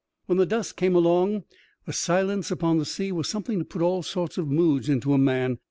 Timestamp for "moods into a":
4.47-5.19